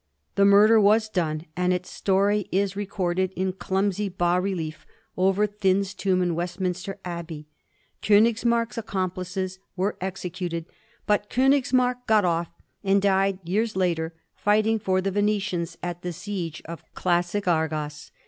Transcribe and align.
The 0.33 0.45
murder 0.45 0.81
was 0.81 1.09
done, 1.09 1.45
and 1.55 1.71
its 1.71 1.87
story 1.91 2.49
is 2.51 2.75
recorded 2.75 3.31
in 3.35 3.53
clumsy 3.53 4.09
bas 4.09 4.41
relief 4.41 4.83
over 5.15 5.45
Thynne's 5.45 5.93
tomb 5.93 6.23
in 6.23 6.33
Westminster 6.33 6.97
Abbey. 7.05 7.45
Konigsmark's 8.01 8.79
accomplices 8.79 9.59
were 9.75 9.97
executed, 10.01 10.65
but 11.05 11.29
Konigsmark 11.29 12.07
got 12.07 12.25
off 12.25 12.49
and 12.83 12.99
died 12.99 13.47
years 13.47 13.75
later, 13.75 14.15
fighting 14.35 14.79
for 14.79 15.01
the 15.01 15.11
Venetians 15.11 15.77
at 15.83 16.01
the 16.01 16.13
siege 16.13 16.63
of 16.65 16.81
classic 16.95 17.47
Argos. 17.47 18.09